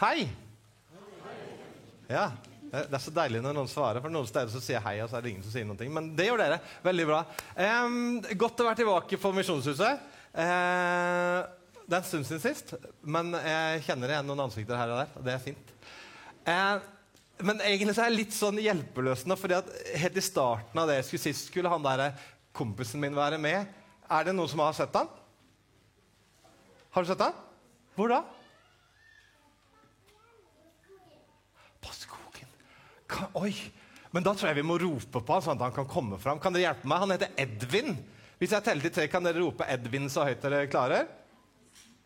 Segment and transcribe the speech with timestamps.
[0.00, 0.30] Hei!
[2.08, 2.30] Ja,
[2.70, 5.18] Det er så deilig når noen svarer, for noen steder så sier hei, og så
[5.18, 5.88] er det ingen som sier noe.
[5.92, 6.56] Men det gjør dere.
[6.86, 7.18] Veldig bra.
[7.58, 7.98] Um,
[8.40, 10.06] godt å være tilbake på Misjonshuset.
[10.32, 11.44] Uh,
[11.84, 12.72] det er en stund siden sist,
[13.04, 15.12] men jeg kjenner igjen noen ansikter her og der.
[15.20, 15.76] og det er fint.
[16.48, 16.80] Uh,
[17.44, 19.70] men egentlig så er jeg litt sånn hjelpeløs nå, fordi at
[20.00, 22.06] helt i starten av det jeg skulle sist, skulle han der
[22.56, 23.68] kompisen min være med.
[24.08, 25.12] Er det noen som har sett han?
[26.96, 27.48] Har du sett han?
[28.00, 28.24] Hvor da?
[31.80, 32.48] På skogen.
[33.10, 33.54] Ka- oi!
[34.10, 36.40] Men da tror jeg vi må rope på han, sånn at han kan komme fram.
[36.42, 36.98] Kan dere hjelpe meg?
[37.04, 37.92] Han heter Edvin.
[38.40, 41.06] Hvis jeg teller til tre, kan dere rope Edvin så høyt dere klarer?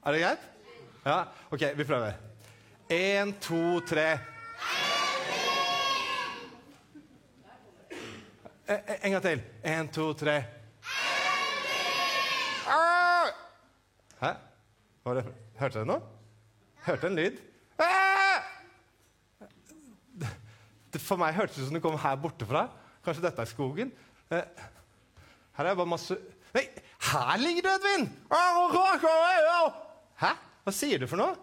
[0.04, 0.44] Er det greit?
[1.06, 1.16] Ja?
[1.54, 2.18] OK, vi prøver.
[2.92, 4.08] Én, to, tre.
[8.68, 8.84] Edvin!
[8.88, 9.42] eh, En gang til.
[9.64, 10.36] Én, to, tre.
[12.68, 13.32] Ah!
[14.20, 14.30] Hæ?
[15.04, 16.00] Hørte dere noe?
[16.86, 17.40] Hørte en lyd?
[17.80, 18.44] Ah!
[20.94, 22.68] Det, for meg hørtes det ut som det kom her borte fra.
[23.04, 23.90] Kanskje dette er skogen?
[24.30, 24.46] Eh,
[25.58, 26.16] her er bare masse
[26.54, 26.62] Nei,
[27.10, 28.04] her ligger du, Edvin!
[30.22, 30.30] Hæ?
[30.64, 31.34] Hva sier du for noe?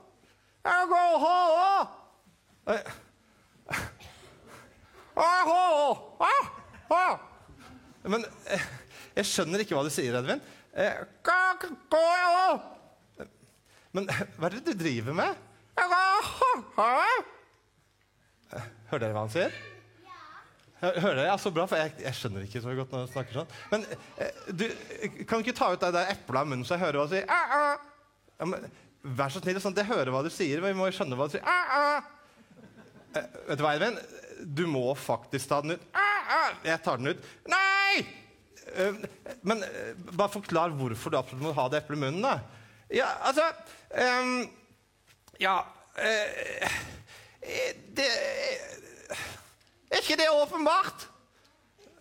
[2.71, 2.91] Eh.
[8.07, 8.23] Men
[8.55, 8.63] eh,
[9.19, 10.39] jeg skjønner ikke hva du sier, Edvin.
[10.71, 11.03] Eh,
[13.91, 15.43] Men hva er det du driver med?
[18.91, 19.53] Hører dere hva han sier?
[20.81, 21.27] Hø- Hører dere?
[21.29, 23.51] Ja, Så bra, for jeg, jeg skjønner ikke så godt når han snakker sånn.
[23.71, 23.85] Men
[24.17, 24.65] eh, du,
[25.29, 27.13] kan du ikke ta ut det der eplet av munnen så jeg hører hva du
[27.15, 27.27] sier?
[28.41, 28.65] Ja, men,
[29.17, 30.61] vær så snill, sånn at jeg hører hva du sier.
[30.63, 31.45] Men vi må jo skjønne hva du sier.
[31.45, 32.01] Ah.
[33.13, 33.99] Eh, vet du hva, Edvin?
[34.57, 35.83] Du må faktisk ta den ut.
[36.65, 37.29] Jeg tar den ut.
[37.51, 38.01] Nei!
[38.71, 38.97] Eh,
[39.45, 42.25] men eh, bare forklar hvorfor du absolutt må ha det eplet i munnen.
[42.25, 42.39] da.
[42.91, 43.45] Ja, altså
[43.95, 44.49] ehm,
[45.39, 45.53] Ja
[45.95, 46.73] eh,
[47.41, 48.05] Det
[49.91, 51.07] Er ikke det åpenbart?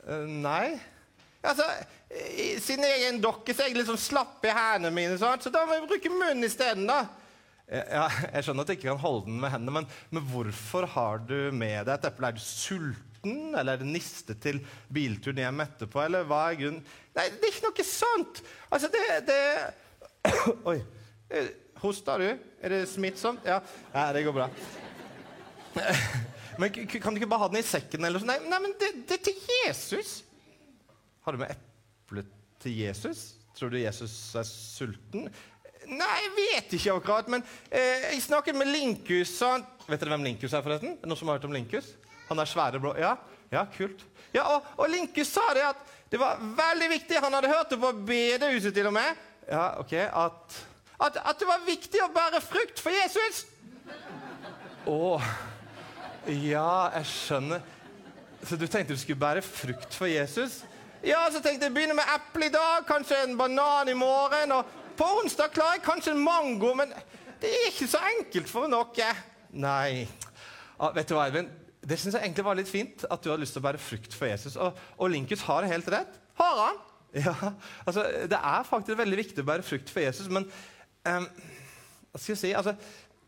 [0.06, 0.78] Eh, nei.
[1.42, 1.64] Altså,
[2.10, 5.16] i- Siden jeg er en dokke, så er jeg litt sånn slapp i hendene mine.
[5.18, 6.86] Sånn, Så da må jeg bruke munnen isteden.
[6.86, 7.06] da.
[7.68, 10.86] Eh, Ja, jeg skjønner at jeg ikke kan holde den med hendene, men, men hvorfor
[10.86, 12.28] har du med deg et eple?
[12.28, 14.60] Er du sulten, eller er det niste til
[14.92, 16.04] bilturen hjem etterpå?
[16.04, 16.84] eller hva er grunnen?
[17.16, 18.42] Nei, det er ikke noe sånt.
[18.70, 19.74] Altså, det, det
[20.66, 20.82] Oi.
[21.80, 22.38] Hosta du?
[22.62, 23.40] Er det smittsomt?
[23.46, 23.60] Ja,
[23.94, 24.48] ja det går bra.
[26.60, 28.04] Men kan du ikke bare ha den i sekken?
[28.04, 28.32] eller sånn?
[28.50, 30.18] Nei, men det, det er til Jesus.
[31.24, 32.24] Har du med eple
[32.60, 33.22] til Jesus?
[33.56, 35.30] Tror du Jesus er sulten?
[35.88, 39.32] Nei, jeg vet ikke akkurat, men eh, jeg snakket med Linkus.
[39.46, 40.98] Han, vet dere hvem Linkus er, forresten?
[41.00, 41.94] Noen som har hørt om Linkus?
[42.28, 43.14] Han er svære blå Ja,
[43.50, 44.04] ja kult.
[44.34, 45.80] Ja, og, og Linkus sa det at
[46.12, 47.22] det var veldig viktig.
[47.24, 49.24] Han hadde hørt det på bedehuset til og med.
[49.48, 50.58] Ja, ok, at,
[51.00, 53.46] at, at det var viktig å bære frukt for Jesus.
[54.86, 54.98] Å,
[56.30, 57.62] ja, jeg skjønner.
[58.46, 60.62] Så du tenkte du skulle bære frukt for Jesus?
[61.04, 64.52] Ja, så tenkte jeg begynne med eple i dag, kanskje en banan i morgen.
[64.56, 66.92] Og på onsdag klarer jeg kanskje en mango, men
[67.40, 69.10] det er ikke så enkelt for noe.
[69.50, 70.06] Nei.
[70.78, 71.50] Ah, vet du hva, Eivind?
[71.80, 74.16] Det syns jeg egentlig var litt fint, at du hadde lyst til å bære frukt
[74.16, 74.56] for Jesus.
[74.60, 76.20] Og, og Linkus har helt rett.
[76.40, 76.80] Har han?
[77.10, 77.34] Ja,
[77.82, 82.36] altså, Det er faktisk veldig viktig å bære frukt for Jesus, men um, hva skal
[82.36, 82.52] jeg si?
[82.54, 82.76] Altså,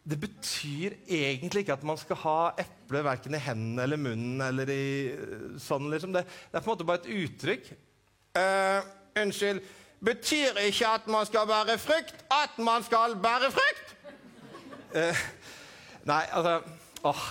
[0.03, 4.41] det betyr egentlig ikke at man skal ha eple verken i hendene eller munnen.
[4.43, 6.15] eller i øh, sånn liksom.
[6.17, 7.71] Det, det er på en måte bare et uttrykk.
[8.35, 8.83] Uh,
[9.23, 9.63] unnskyld.
[10.03, 13.95] Betyr ikke at man skal bære frukt, at man skal bære frukt?
[14.97, 15.23] Uh,
[16.11, 16.59] nei, altså
[17.09, 17.25] åh,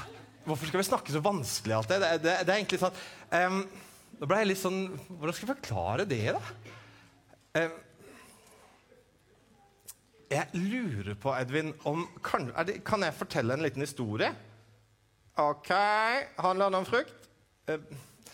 [0.45, 2.01] Hvorfor skal vi snakke så vanskelig alltid?
[2.01, 2.95] Det, det, det er egentlig sånn
[3.35, 3.59] um,
[4.17, 6.71] Nå ble jeg litt sånn Hvordan skal jeg forklare det, da?
[7.59, 7.75] Ehm,
[10.31, 14.31] jeg lurer på, Edvin, om kan, det, kan jeg fortelle en liten historie?
[15.41, 15.71] OK.
[16.37, 17.29] Handler det om frukt?
[17.67, 17.79] Eh,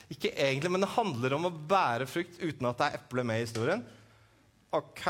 [0.09, 3.41] ikke egentlig, men det handler om å bære frukt uten at det er eple med
[3.41, 3.81] i historien.
[4.77, 5.07] OK.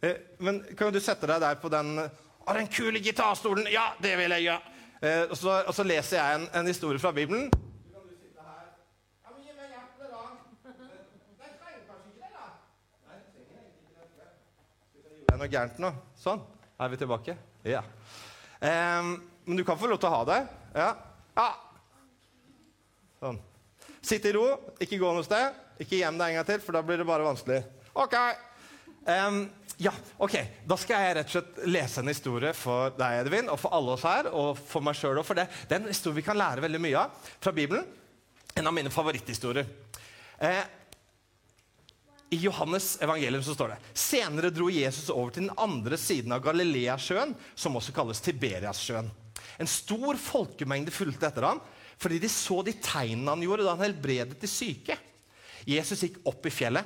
[0.00, 3.66] Eh, men kan du sette deg der på den Å, den kule gitarstolen!
[3.72, 4.74] Ja, det vil jeg gjøre!
[5.02, 7.50] Eh, og, og så leser jeg en, en historie fra Bibelen.
[7.52, 8.70] Så kan du sitte her.
[9.24, 10.22] Ja, men gi meg eple, da.
[10.64, 12.46] Nei, trenger kanskje ikke det, da.
[13.04, 14.30] Nei, jeg trenger egentlig ikke eple.
[14.96, 15.92] Det er noe gærent nå.
[16.18, 16.42] Sånn.
[16.78, 17.34] Er vi tilbake?
[17.66, 17.82] Ja.
[18.60, 19.14] Um,
[19.46, 20.38] men du kan få lov til å ha det.
[20.76, 20.88] Ja.
[21.38, 21.48] ja.
[23.22, 23.40] Sånn.
[24.04, 24.46] Sitt i ro,
[24.82, 25.56] ikke gå noe sted.
[25.82, 27.62] Ikke gjem deg en gang til, for da blir det bare vanskelig.
[27.98, 28.14] Ok.
[29.08, 29.44] Um,
[29.78, 30.34] ja, ok.
[30.66, 33.94] Da skal jeg rett og slett lese en historie for deg, Edvin, og for alle
[33.94, 36.38] oss her, og for meg selv, og For det, det er en historie vi kan
[36.38, 37.86] lære veldig mye av fra Bibelen.
[38.58, 39.70] En av mine favoritthistorier.
[40.38, 40.64] Eh,
[42.30, 46.42] i Johannes evangelium så står det Senere dro Jesus over til den andre siden av
[46.44, 49.08] Galileasjøen, som også kalles Tiberiassjøen.
[49.58, 51.62] En stor folkemengde fulgte etter ham
[51.98, 54.94] fordi de så de tegnene han gjorde da han helbredet de syke.
[55.66, 56.84] Jesus gikk opp i fjellet,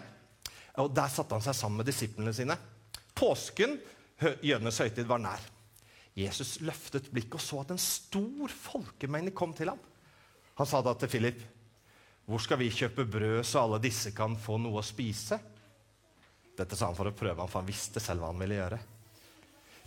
[0.80, 2.56] og der satte han seg sammen med disiplene sine.
[3.12, 3.76] Påsken,
[4.40, 5.42] jødenes høytid, var nær.
[6.16, 9.80] Jesus løftet blikket og så at en stor folkemengde kom til ham.
[10.56, 11.44] Han sa da til Philip,
[12.26, 15.40] 'Hvor skal vi kjøpe brød, så alle disse kan få noe å spise?'
[16.56, 18.78] Dette sa han for å prøve for han visste selv hva han ville gjøre.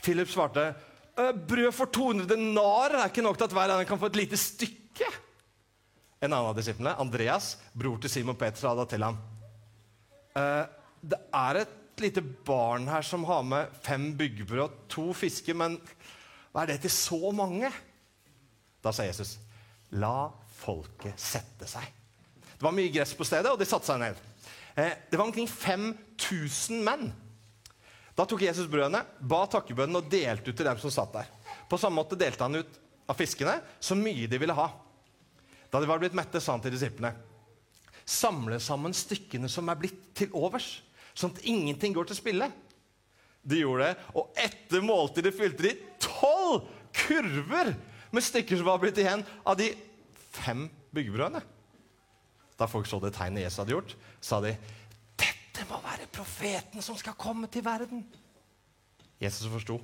[0.04, 0.66] Philip svarte,
[1.18, 4.20] «Øh, 'Brød for 200 denar er ikke nok til at hver av kan få et
[4.20, 5.14] lite stykke.'
[6.22, 9.18] En annen av disiplene, Andreas, bror til Simon Peter, sa da til ham,
[10.36, 10.66] «Øh,
[11.06, 15.80] 'Det er et lite barn her som har med fem byggebrød og to fisker, men
[16.52, 17.72] hva er det til så mange?'
[18.84, 19.38] Da sa Jesus,
[19.92, 22.05] 'La folket sette seg.'
[22.56, 24.20] Det var mye gress på stedet, og de satte seg ned.
[24.76, 27.10] Eh, det var omkring 5000 menn.
[28.16, 31.32] Da tok Jesus brødene, ba takkebønnen og delte ut til dem som satt der.
[31.68, 32.78] På samme måte delte han ut
[33.12, 34.70] av fiskene så mye de ville ha.
[35.72, 37.12] Da de var blitt mette, sa han til disiplene.:
[38.06, 40.80] Samle sammen stykkene som er blitt til overs,
[41.18, 42.48] sånn at ingenting går til spille.
[43.44, 47.74] De gjorde det, og etter måltidet fylte de tolv kurver
[48.16, 49.74] med stykker som var blitt igjen av de
[50.32, 51.44] fem byggebrødene.
[52.56, 54.56] Da folk så det tegnet Jesus hadde gjort, sa de
[55.56, 58.02] dette må være profeten som skal komme til verden.
[59.22, 59.78] Jesus forsto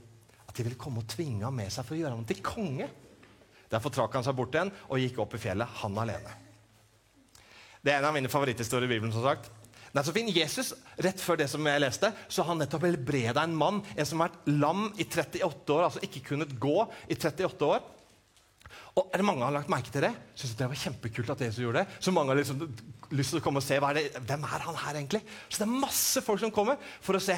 [0.43, 2.89] at de ville komme og tvinge ham med seg for å gjøre ham til konge.
[3.71, 6.33] Derfor trakk han seg bort igjen og gikk opp i fjellet, han alene.
[7.81, 9.13] Det er en av mine favoritthistorier i Bibelen.
[9.15, 9.47] som sagt.
[9.91, 10.27] Er så fin.
[10.27, 14.05] Jesus, Rett før det som jeg leste, så har han nettopp helbreda en mann en
[14.05, 16.77] som har vært lam i 38 år, altså ikke kunnet gå
[17.07, 17.81] i 38 år.
[18.95, 20.11] Og er det Mange har lagt merke til det.
[20.35, 22.01] Synes det var kjempekult at Jesus gjorde det.
[22.03, 22.65] Så mange har liksom
[23.15, 25.23] lyst til å komme og se er det, hvem er han her egentlig.
[25.47, 27.37] Så det er masse folk som kommer for å se.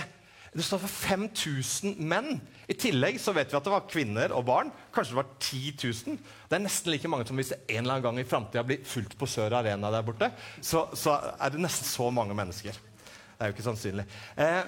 [0.54, 2.36] Det står for 5000 menn.
[2.70, 4.70] I tillegg så vet vi at det var kvinner og barn.
[4.94, 6.20] Kanskje det var 10 000.
[6.50, 8.86] Det er nesten like mange som hvis det en eller annen gang i framtida blir
[8.86, 10.30] fullt på Sør Arena der borte.
[10.62, 12.78] Så, så, er det nesten så mange mennesker.
[12.78, 14.06] Det er jo ikke sannsynlig.
[14.38, 14.62] Eh,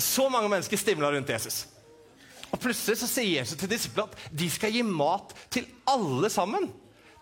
[0.00, 1.64] så mange mennesker stimla rundt Jesus.
[2.50, 6.68] Og Plutselig så sier Jesus til disiplene at de skal gi mat til alle sammen.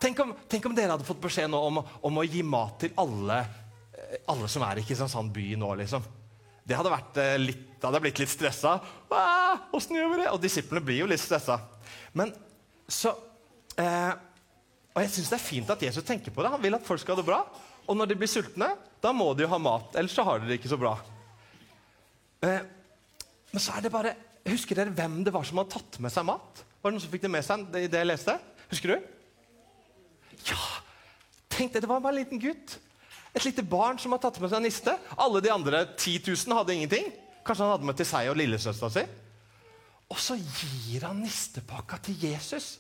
[0.01, 2.95] Tenk om, tenk om dere hadde fått beskjed nå om, om, å gi mat til
[3.03, 3.41] alle,
[3.97, 5.73] eh, alle som er i Kristiansand by nå.
[5.81, 6.07] liksom.
[6.69, 8.77] Det hadde, vært eh, litt, det hadde blitt litt stressa.
[9.75, 10.29] Åssen gjør vi det?
[10.31, 11.59] Og disiplene blir jo litt stressa.
[12.17, 12.33] Men
[12.89, 13.15] så
[13.81, 14.13] eh,
[14.95, 16.53] Og jeg syns det er fint at Jesus tenker på det.
[16.55, 17.43] Han vil at folk skal ha det bra.
[17.89, 18.71] Og når de blir sultne,
[19.03, 19.97] da må de jo ha mat.
[19.97, 20.95] Ellers så har de det ikke så bra.
[22.45, 22.61] Eh,
[23.51, 24.15] men så er det bare
[24.49, 26.65] Husker dere hvem det var som hadde tatt med seg mat?
[26.79, 28.35] Var det noen som fikk det med seg i det jeg leste?
[28.71, 29.09] Husker du?
[30.49, 30.61] Ja!
[31.53, 32.77] Tenk det, det var bare en liten gutt.
[33.35, 34.95] Et lite barn som har tatt med seg niste.
[35.19, 37.09] Alle de andre 10 000 hadde ingenting.
[37.47, 39.05] Kanskje han hadde med til seg og lillesøstera si.
[40.09, 42.79] Og så gir han nistepakka til Jesus.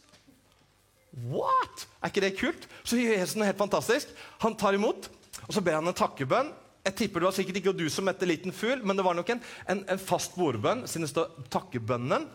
[1.29, 1.87] What?
[2.00, 2.69] Er ikke det kult?
[2.85, 4.11] Så gjør Jesus noe helt fantastisk.
[4.44, 5.11] Han tar imot,
[5.47, 6.53] og så ber han en takkebønn.
[6.88, 9.29] Jeg tipper Det var sikkert ikke du som mette liten fugl, men det var nok
[9.35, 12.26] en, en, en fast bordbønn siden det står 'takkebønnen'.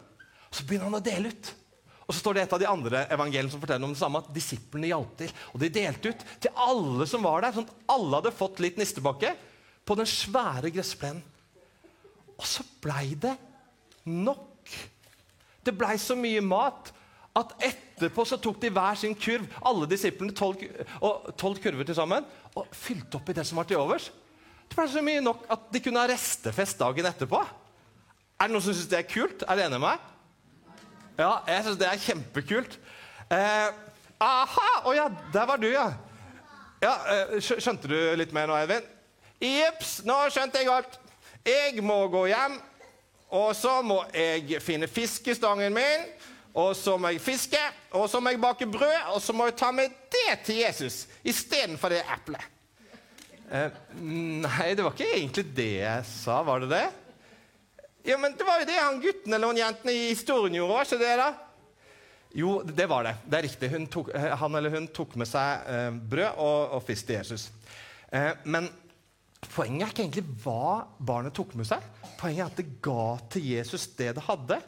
[0.53, 1.53] Så begynner han å dele ut.
[2.03, 4.33] Og så står det et av de andre evangeliene som forteller om det samme, at
[4.35, 5.31] disiplene hjalp til.
[5.53, 8.77] Og de delte ut til alle som var der, sånn at alle hadde fått litt
[8.77, 9.31] nistebakke
[9.87, 11.23] på den svære gressplenen.
[12.37, 13.33] Og så blei det
[14.05, 14.73] nok.
[15.63, 16.91] Det blei så mye mat
[17.39, 22.69] at etterpå så tok de hver sin kurv, alle disiplene, tolv kurver til sammen, og
[22.77, 24.11] fylte opp i det som var til overs.
[24.69, 27.41] Det ble så mye nok at de kunne ha restefest dagen etterpå.
[28.39, 29.45] Er det noen som syns det er kult?
[29.45, 30.09] Er du enig med meg?
[31.19, 32.79] Ja, jeg syns det er kjempekult.
[33.29, 33.69] Eh,
[34.23, 34.69] aha!
[34.81, 35.85] Å oh, ja, der var du, ja.
[36.81, 38.85] ja eh, skjønte du litt mer nå, Edvin?
[39.43, 40.99] Jepps, nå skjønte jeg alt.
[41.45, 42.55] Jeg må gå hjem,
[43.35, 46.07] og så må jeg finne fiskestangen min.
[46.53, 47.59] Og så må jeg fiske,
[47.97, 51.07] og så må jeg bake brød, og så må jeg ta med det til Jesus
[51.25, 52.52] istedenfor det eplet.
[53.51, 56.41] Eh, nei, det var ikke egentlig det jeg sa.
[56.47, 56.85] Var det det?
[58.03, 60.73] Ja, men Det var jo det han gutten eller jenten i historien gjorde.
[60.73, 61.33] var ikke det da?
[62.33, 63.15] Jo, det var det.
[63.25, 63.89] Det er riktig.
[63.89, 67.51] Tok, eh, han eller hun tok med seg eh, brød og, og fisk til Jesus.
[68.11, 68.69] Eh, men
[69.53, 71.83] poenget er ikke egentlig hva barnet tok med seg.
[72.17, 74.59] Poenget er at det ga til Jesus det det hadde.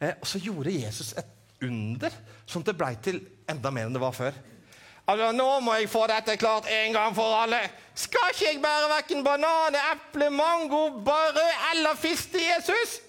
[0.00, 2.10] Eh, og så gjorde Jesus et under,
[2.44, 3.20] sånn at det blei til
[3.50, 4.34] enda mer enn det var før.
[5.08, 7.58] Altså, Nå må jeg få dette klart en gang for alle.
[7.98, 11.40] Skal ikke jeg bære verken banan, eple, mango, brød
[11.72, 13.00] eller fisk til Jesus?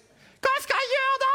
[0.43, 1.33] Hva skal jeg gjøre da?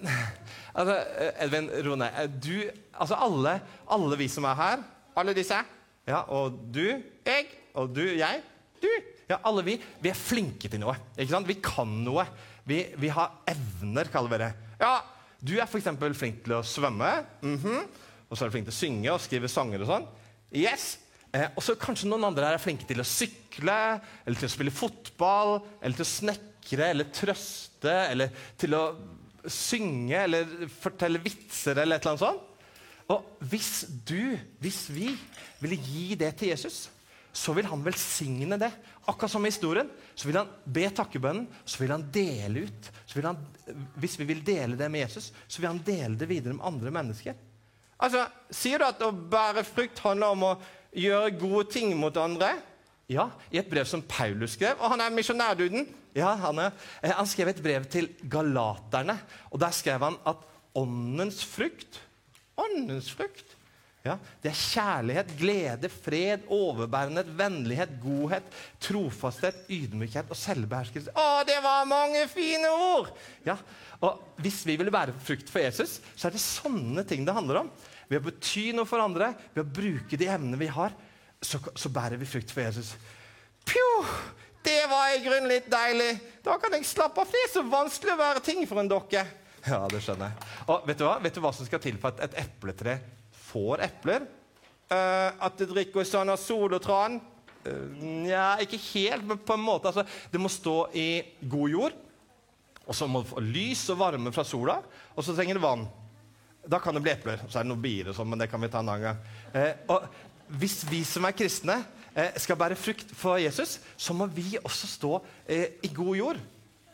[0.80, 0.94] Altså,
[1.42, 2.36] Edvin, ro ned.
[2.40, 2.54] Du,
[2.94, 3.56] altså alle,
[3.90, 4.84] alle vi som er her,
[5.18, 5.58] alle disse,
[6.06, 6.84] ja, og du,
[7.26, 8.38] jeg, og du, jeg,
[8.80, 8.86] du
[9.28, 10.94] ja, Alle vi vi er flinke til noe.
[11.18, 11.48] ikke sant?
[11.50, 12.24] Vi kan noe.
[12.66, 14.52] Vi, vi har evner, kaller vi det.
[14.80, 14.94] Ja,
[15.42, 15.90] Du er f.eks.
[16.18, 17.10] flink til å svømme.
[17.42, 17.84] Mhm.
[18.30, 20.10] Og så er du flink til å synge og skrive sanger og sånn.
[20.54, 20.92] Yes.
[21.34, 23.78] Eh, og så kanskje noen andre her er flinke til å sykle,
[24.24, 28.84] eller til å spille fotball, eller til å snekre, eller trøste, eller til å
[29.50, 32.46] synge, eller fortelle vitser, eller et eller annet sånt.
[33.10, 33.72] Og hvis
[34.06, 35.10] du, hvis vi,
[35.60, 36.84] ville gi det til Jesus,
[37.34, 38.70] så vil han velsigne det.
[39.10, 39.90] Akkurat som i historien.
[40.14, 42.90] Så vil han be takkebønnen, så vil han dele ut.
[43.24, 43.38] Han,
[44.00, 46.94] hvis vi vil dele det med Jesus, så vil han dele det videre med andre
[46.94, 47.38] mennesker.
[48.00, 50.56] Altså, Sier du at å bære frukt handler om å
[50.96, 52.56] gjøre gode ting mot andre?
[53.10, 54.78] Ja, i et brev som Paulus skrev.
[54.78, 55.86] Og han er misjonærduden.
[56.16, 59.14] Ja, han, er, eh, han skrev et brev til galaterne,
[59.50, 60.46] og der skrev han at
[60.78, 62.00] åndens frukt
[62.60, 63.54] Åndens frukt
[64.00, 68.46] ja, det er kjærlighet, glede, fred, overbærenhet, vennlighet, godhet,
[68.80, 71.12] trofasthet, ydmykhet og selvbeherskelse.
[71.12, 73.10] Å, det var mange fine ord!
[73.44, 73.58] Ja,
[74.00, 77.60] og Hvis vi ville bære frukt for Jesus, så er det sånne ting det handler
[77.60, 77.68] om.
[78.10, 80.94] Ved å bety noe for andre, ved å bruke de evnene vi har,
[81.40, 82.96] så, så bærer vi frukt for Jesus.
[83.64, 83.88] Pjo!
[84.60, 86.10] Det var i grunnen litt deilig.
[86.44, 87.30] Da kan jeg slappe av.
[87.32, 89.22] Det er så vanskelig å være ting for en dokke.
[89.64, 90.50] Ja, det skjønner jeg.
[90.66, 92.98] Og vet du hva, vet du hva som skal til for at et epletre
[93.48, 94.26] får epler?
[94.90, 97.20] Uh, at det drikker sånn av sol og tran?
[97.64, 99.92] Uh, ikke helt, men på en måte.
[99.92, 101.08] Altså, det må stå i
[101.40, 101.98] god jord.
[102.84, 104.80] Og så må det få lys og varme fra sola.
[105.14, 105.86] Og så trenger det vann.
[106.68, 107.40] Da kan det bli epler.
[107.48, 109.20] Så er det noe bier og sånn, men det kan vi ta en annen gang.
[109.56, 110.04] Eh, og
[110.60, 111.78] hvis vi som er kristne,
[112.14, 115.12] eh, skal bære frukt for Jesus, så må vi også stå
[115.46, 116.40] eh, i god jord.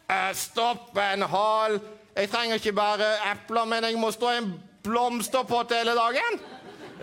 [0.06, 1.80] Eh, stopp en hal!
[2.16, 4.52] Jeg trenger ikke bare epler, men jeg må stå i en
[4.87, 6.38] blomsterpott hele dagen!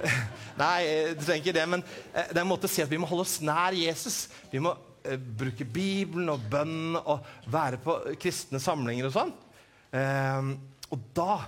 [0.61, 2.91] Nei, eh, du trenger ikke det, men eh, det er en måte å si at
[2.91, 4.29] vi må holde oss nær Jesus.
[4.53, 4.75] Vi må
[5.35, 9.33] bruke Bibelen og bønn og være på kristne samlinger og sånn.
[10.95, 11.41] og da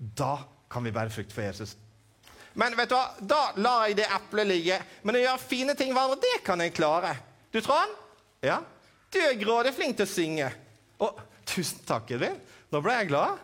[0.00, 0.38] da
[0.70, 1.76] kan vi bære frukt for Jesus.
[2.58, 3.10] Men vet du hva?
[3.20, 4.78] da lar jeg det eplet ligge.
[5.06, 7.12] Men å gjøre fine ting hverandre, det kan jeg klare.
[7.52, 7.92] Du, Trond?
[8.44, 8.60] Ja?
[9.12, 10.48] Du er grådig flink til å synge.
[11.00, 11.12] Å,
[11.48, 12.38] tusen takk, Edvin.
[12.70, 13.38] Nå ble jeg glad.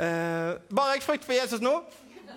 [0.00, 1.74] Eh, bare jeg frukt for Jesus nå?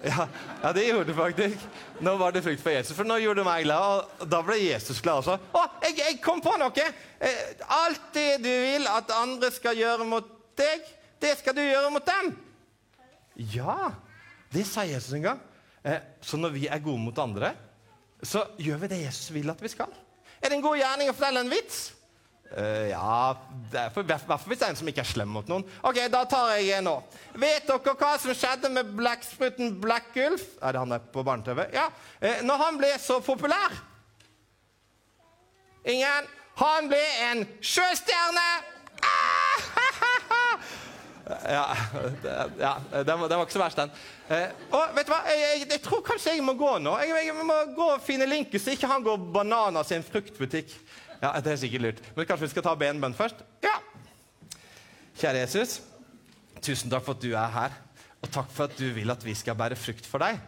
[0.04, 0.26] Ja,
[0.60, 1.62] ja, det gjorde du faktisk.
[2.04, 4.10] Nå var det frukt for Jesus, for nå gjorde du meg glad.
[4.20, 5.38] Og da ble Jesus glad også.
[5.56, 6.88] Å, jeg, jeg kom på noe!
[7.24, 10.28] Eh, alt det du vil at andre skal gjøre mot
[10.60, 10.90] deg,
[11.24, 12.34] det skal du gjøre mot dem.
[13.36, 13.92] Ja,
[14.54, 15.42] det sa Jesus en gang.
[15.84, 17.54] Eh, så når vi er gode mot andre,
[18.24, 19.92] så gjør vi det Jesus vil at vi skal.
[20.40, 21.92] Er det en god gjerning å fortelle en vits?
[22.54, 25.64] Uh, ja I hvert fall hvis det er en som ikke er slem mot noen.
[25.82, 26.94] Ok, Da tar jeg en nå.
[27.42, 30.44] Vet dere hva som skjedde med blekkspruten Blekkulf?
[30.62, 31.66] Er det han der på barne-TV?
[31.74, 31.88] Ja.
[32.22, 33.80] Uh, når han ble så populær?
[35.90, 36.30] Ingen?
[36.62, 38.73] Han ble en sjøstjerne!
[41.44, 41.64] Ja,
[42.60, 42.74] ja
[43.04, 43.94] det, var, det var, ikke så verst, den.
[44.32, 45.22] Eh, og vet du hva?
[45.28, 46.94] Jeg, jeg, jeg, tror kanskje jeg må gå nå.
[47.04, 50.72] Jeg, jeg må gå og finne Linkus, så ikke han går bananas i en fruktbutikk.
[51.24, 52.02] Ja, Det er sikkert lurt.
[52.16, 53.44] Men kanskje vi skal ta benbønn først?
[53.64, 53.78] Ja.
[55.20, 55.78] Kjære Jesus,
[56.64, 57.78] tusen takk for at du er her.
[58.24, 60.40] Og takk for at du vil at vi skal bære frukt for deg.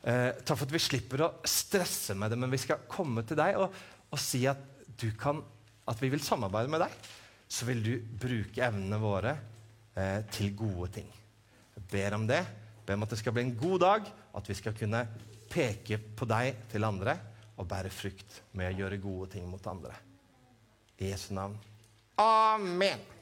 [0.00, 3.38] Eh, takk for at vi slipper å stresse med det, men vi skal komme til
[3.38, 3.74] deg og,
[4.10, 4.62] og si at,
[5.20, 5.42] kan,
[5.90, 6.94] at vi vil samarbeide med deg.
[7.50, 9.34] Så vil du bruke evnene våre
[10.00, 11.10] eh, til gode ting.
[11.76, 12.40] Jeg ber om det.
[12.40, 15.04] Jeg ber om at det skal bli en god dag, at vi skal kunne
[15.50, 17.16] peke på deg til andre
[17.60, 19.94] og bære frukt med å gjøre gode ting mot andre.
[21.00, 21.56] I Jesu navn.
[22.20, 23.19] Amen.